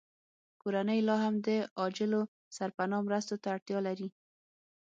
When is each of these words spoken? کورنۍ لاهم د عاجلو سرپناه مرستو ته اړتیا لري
کورنۍ 0.61 0.99
لاهم 1.09 1.35
د 1.47 1.47
عاجلو 1.79 2.21
سرپناه 2.57 3.01
مرستو 3.07 3.35
ته 3.41 3.47
اړتیا 3.55 3.79
لري 3.87 4.07